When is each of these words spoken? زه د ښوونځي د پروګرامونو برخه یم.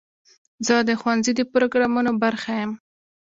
زه 0.67 0.75
د 0.89 0.91
ښوونځي 0.99 1.31
د 1.35 1.41
پروګرامونو 1.51 2.11
برخه 2.23 2.51
یم. 2.61 2.71